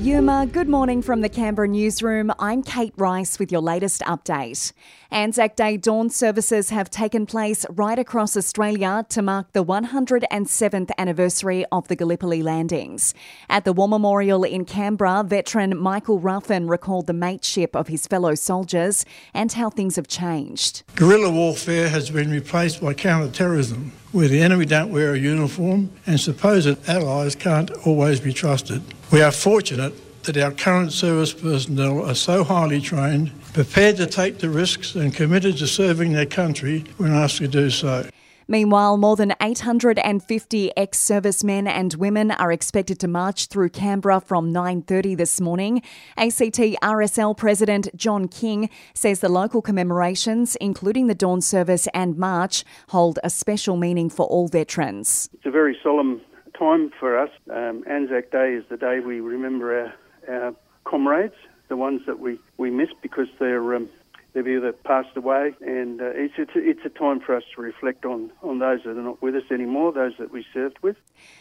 Yuma, 0.00 0.46
good 0.50 0.68
morning 0.68 1.02
from 1.02 1.20
the 1.20 1.28
Canberra 1.28 1.68
newsroom. 1.68 2.32
I'm 2.38 2.62
Kate 2.62 2.94
Rice 2.96 3.38
with 3.38 3.52
your 3.52 3.60
latest 3.60 4.00
update. 4.02 4.72
Anzac 5.10 5.56
Day 5.56 5.76
dawn 5.76 6.08
services 6.08 6.70
have 6.70 6.88
taken 6.88 7.26
place 7.26 7.66
right 7.68 7.98
across 7.98 8.36
Australia 8.36 9.04
to 9.10 9.20
mark 9.20 9.52
the 9.52 9.62
107th 9.62 10.90
anniversary 10.96 11.66
of 11.70 11.86
the 11.88 11.96
Gallipoli 11.96 12.42
landings. 12.42 13.14
At 13.48 13.64
the 13.64 13.72
War 13.74 13.88
Memorial 13.88 14.42
in 14.42 14.64
Canberra, 14.64 15.22
veteran 15.22 15.76
Michael 15.78 16.18
Ruffin 16.18 16.66
recalled 16.66 17.06
the 17.06 17.12
mateship 17.12 17.76
of 17.76 17.88
his 17.88 18.06
fellow 18.06 18.34
soldiers 18.34 19.04
and 19.34 19.52
how 19.52 19.68
things 19.70 19.96
have 19.96 20.08
changed. 20.08 20.82
Guerrilla 20.96 21.30
warfare 21.30 21.90
has 21.90 22.10
been 22.10 22.30
replaced 22.30 22.80
by 22.80 22.94
counter-terrorism, 22.94 23.92
where 24.12 24.28
the 24.28 24.40
enemy 24.40 24.64
don't 24.64 24.90
wear 24.90 25.12
a 25.12 25.18
uniform 25.18 25.90
and 26.06 26.18
supposed 26.18 26.88
allies 26.88 27.36
can't 27.36 27.70
always 27.86 28.18
be 28.18 28.32
trusted. 28.32 28.82
We 29.12 29.22
are 29.22 29.32
fortunate 29.32 29.92
that 30.22 30.36
our 30.36 30.52
current 30.52 30.92
service 30.92 31.32
personnel 31.32 32.08
are 32.08 32.14
so 32.14 32.44
highly 32.44 32.80
trained, 32.80 33.32
prepared 33.52 33.96
to 33.96 34.06
take 34.06 34.38
the 34.38 34.48
risks, 34.48 34.94
and 34.94 35.12
committed 35.12 35.56
to 35.58 35.66
serving 35.66 36.12
their 36.12 36.26
country 36.26 36.84
when 36.96 37.12
asked 37.12 37.38
to 37.38 37.48
do 37.48 37.70
so. 37.70 38.08
Meanwhile, 38.46 38.98
more 38.98 39.16
than 39.16 39.34
850 39.40 40.76
ex-servicemen 40.76 41.66
and 41.66 41.94
women 41.94 42.30
are 42.30 42.52
expected 42.52 43.00
to 43.00 43.08
march 43.08 43.46
through 43.46 43.70
Canberra 43.70 44.20
from 44.20 44.52
9:30 44.52 45.16
this 45.16 45.40
morning. 45.40 45.82
ACT 46.16 46.76
RSL 46.80 47.34
President 47.36 47.88
John 47.96 48.28
King 48.28 48.70
says 48.94 49.18
the 49.18 49.28
local 49.28 49.60
commemorations, 49.60 50.54
including 50.60 51.08
the 51.08 51.16
dawn 51.16 51.40
service 51.40 51.88
and 51.94 52.16
march, 52.16 52.64
hold 52.90 53.18
a 53.24 53.30
special 53.30 53.76
meaning 53.76 54.08
for 54.08 54.26
all 54.26 54.46
veterans. 54.46 55.28
It's 55.34 55.46
a 55.46 55.50
very 55.50 55.76
solemn 55.82 56.20
time 56.60 56.92
for 57.00 57.18
us. 57.18 57.30
Um, 57.50 57.84
Anzac 57.88 58.30
Day 58.30 58.52
is 58.52 58.64
the 58.68 58.76
day 58.76 59.00
we 59.00 59.20
remember 59.20 59.80
our 59.80 59.94
our 60.28 60.54
comrades, 60.84 61.34
the 61.68 61.76
ones 61.76 62.02
that 62.06 62.18
we, 62.18 62.38
we 62.58 62.70
miss 62.70 62.90
because 63.00 63.28
they're 63.38 63.74
um, 63.74 63.88
they've 64.32 64.46
either 64.46 64.72
passed 64.72 65.16
away, 65.16 65.54
and 65.60 66.00
uh, 66.00 66.10
it's, 66.14 66.34
it's, 66.38 66.54
a, 66.54 66.58
it's 66.58 66.84
a 66.84 66.88
time 66.90 67.20
for 67.20 67.34
us 67.34 67.42
to 67.54 67.62
reflect 67.62 68.04
on, 68.04 68.30
on 68.42 68.58
those 68.58 68.80
that 68.84 68.90
are 68.90 69.02
not 69.02 69.20
with 69.20 69.34
us 69.34 69.42
anymore, 69.50 69.92
those 69.92 70.12
that 70.18 70.30
we 70.30 70.44
served 70.54 70.78
with. 70.82 70.96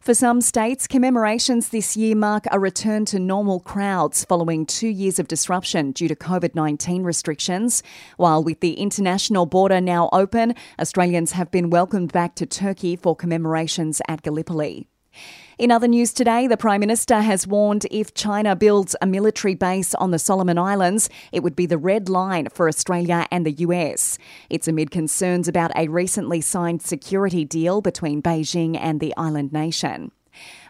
For 0.00 0.14
some 0.14 0.40
states, 0.40 0.86
commemorations 0.86 1.68
this 1.68 1.96
year 1.96 2.16
mark 2.16 2.44
a 2.50 2.58
return 2.58 3.04
to 3.06 3.18
normal 3.18 3.60
crowds 3.60 4.24
following 4.24 4.64
two 4.64 4.88
years 4.88 5.18
of 5.18 5.28
disruption 5.28 5.92
due 5.92 6.08
to 6.08 6.16
COVID 6.16 6.54
19 6.54 7.02
restrictions. 7.02 7.82
While 8.16 8.42
with 8.42 8.60
the 8.60 8.74
international 8.74 9.44
border 9.46 9.80
now 9.80 10.08
open, 10.12 10.54
Australians 10.78 11.32
have 11.32 11.50
been 11.50 11.68
welcomed 11.68 12.12
back 12.12 12.34
to 12.36 12.46
Turkey 12.46 12.96
for 12.96 13.14
commemorations 13.14 14.00
at 14.08 14.22
Gallipoli. 14.22 14.88
In 15.58 15.70
other 15.70 15.88
news 15.88 16.14
today, 16.14 16.46
the 16.46 16.56
Prime 16.56 16.80
Minister 16.80 17.20
has 17.20 17.46
warned 17.46 17.86
if 17.90 18.14
China 18.14 18.56
builds 18.56 18.96
a 19.02 19.06
military 19.06 19.54
base 19.54 19.94
on 19.96 20.10
the 20.10 20.18
Solomon 20.18 20.56
Islands, 20.56 21.10
it 21.32 21.42
would 21.42 21.54
be 21.54 21.66
the 21.66 21.76
red 21.76 22.08
line 22.08 22.48
for 22.48 22.66
Australia 22.66 23.26
and 23.30 23.44
the 23.44 23.52
US. 23.52 24.16
It's 24.48 24.68
amid 24.68 24.90
concerns 24.90 25.48
about 25.48 25.70
a 25.76 25.88
recently 25.88 26.40
signed 26.40 26.80
security 26.80 27.44
deal 27.44 27.82
between 27.82 28.22
Beijing 28.22 28.74
and 28.80 29.00
the 29.00 29.14
island 29.18 29.52
nation. 29.52 30.12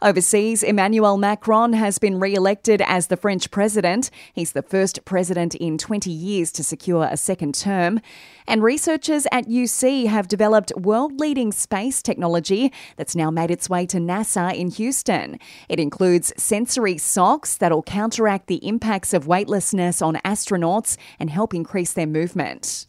Overseas, 0.00 0.62
Emmanuel 0.62 1.16
Macron 1.16 1.72
has 1.72 1.98
been 1.98 2.20
re 2.20 2.34
elected 2.34 2.80
as 2.82 3.08
the 3.08 3.16
French 3.16 3.50
president. 3.50 4.10
He's 4.32 4.52
the 4.52 4.62
first 4.62 5.04
president 5.04 5.54
in 5.56 5.76
20 5.76 6.10
years 6.10 6.52
to 6.52 6.62
secure 6.62 7.08
a 7.10 7.16
second 7.16 7.54
term. 7.54 8.00
And 8.46 8.62
researchers 8.62 9.26
at 9.32 9.46
UC 9.46 10.06
have 10.06 10.28
developed 10.28 10.72
world 10.76 11.18
leading 11.18 11.52
space 11.52 12.00
technology 12.00 12.72
that's 12.96 13.16
now 13.16 13.30
made 13.30 13.50
its 13.50 13.68
way 13.68 13.86
to 13.86 13.98
NASA 13.98 14.54
in 14.54 14.70
Houston. 14.70 15.38
It 15.68 15.80
includes 15.80 16.32
sensory 16.36 16.96
socks 16.96 17.56
that'll 17.56 17.82
counteract 17.82 18.46
the 18.46 18.66
impacts 18.66 19.12
of 19.12 19.26
weightlessness 19.26 20.00
on 20.00 20.14
astronauts 20.24 20.96
and 21.18 21.28
help 21.28 21.52
increase 21.54 21.92
their 21.92 22.06
movement. 22.06 22.86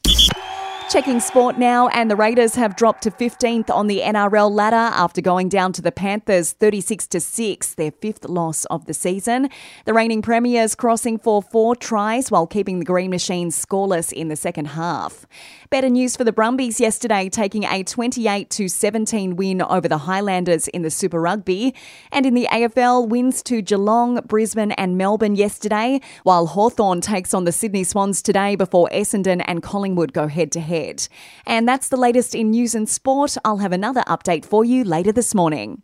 Checking 0.89 1.19
sport 1.19 1.59
now, 1.59 1.87
and 1.89 2.09
the 2.09 2.15
Raiders 2.15 2.55
have 2.55 2.75
dropped 2.75 3.03
to 3.03 3.11
15th 3.11 3.69
on 3.69 3.85
the 3.85 3.99
NRL 3.99 4.49
ladder 4.49 4.75
after 4.75 5.21
going 5.21 5.47
down 5.47 5.71
to 5.73 5.83
the 5.83 5.91
Panthers 5.91 6.53
36 6.53 7.05
to 7.09 7.19
6, 7.19 7.75
their 7.75 7.91
fifth 7.91 8.27
loss 8.27 8.65
of 8.65 8.87
the 8.87 8.95
season. 8.95 9.49
The 9.85 9.93
reigning 9.93 10.23
premiers 10.23 10.73
crossing 10.73 11.19
for 11.19 11.43
four 11.43 11.75
tries 11.75 12.31
while 12.31 12.47
keeping 12.47 12.79
the 12.79 12.85
Green 12.85 13.11
Machines 13.11 13.63
scoreless 13.63 14.11
in 14.11 14.29
the 14.29 14.35
second 14.35 14.69
half. 14.69 15.27
Better 15.69 15.89
news 15.89 16.15
for 16.15 16.23
the 16.23 16.33
Brumbies 16.33 16.81
yesterday, 16.81 17.29
taking 17.29 17.65
a 17.65 17.83
28 17.83 18.49
to 18.49 18.67
17 18.67 19.35
win 19.35 19.61
over 19.61 19.87
the 19.87 19.99
Highlanders 19.99 20.67
in 20.69 20.81
the 20.81 20.89
Super 20.89 21.21
Rugby, 21.21 21.75
and 22.11 22.25
in 22.25 22.33
the 22.33 22.47
AFL 22.51 23.07
wins 23.07 23.43
to 23.43 23.61
Geelong, 23.61 24.21
Brisbane, 24.25 24.71
and 24.71 24.97
Melbourne 24.97 25.35
yesterday, 25.35 26.01
while 26.23 26.47
Hawthorn 26.47 27.01
takes 27.01 27.35
on 27.35 27.43
the 27.43 27.51
Sydney 27.51 27.83
Swans 27.83 28.23
today 28.23 28.55
before 28.55 28.89
Essendon 28.91 29.43
and 29.45 29.61
Collingwood 29.61 30.13
go 30.13 30.25
head 30.25 30.51
to 30.53 30.59
head 30.59 30.78
ahead. 30.79 31.07
And 31.45 31.67
that's 31.67 31.89
the 31.89 31.97
latest 31.97 32.35
in 32.35 32.51
news 32.51 32.75
and 32.75 32.89
sport. 32.89 33.37
I'll 33.45 33.57
have 33.57 33.71
another 33.71 34.01
update 34.07 34.45
for 34.45 34.65
you 34.65 34.83
later 34.83 35.11
this 35.11 35.35
morning. 35.35 35.77